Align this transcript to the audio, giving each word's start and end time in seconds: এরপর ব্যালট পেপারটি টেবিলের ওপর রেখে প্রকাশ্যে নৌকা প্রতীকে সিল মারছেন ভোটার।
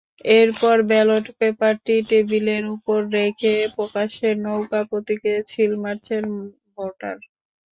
এরপর 0.35 0.75
ব্যালট 0.89 1.25
পেপারটি 1.39 1.95
টেবিলের 2.09 2.63
ওপর 2.75 2.99
রেখে 3.17 3.53
প্রকাশ্যে 3.75 4.29
নৌকা 4.43 4.81
প্রতীকে 4.89 5.31
সিল 5.49 5.71
মারছেন 5.83 6.23
ভোটার। 6.75 7.17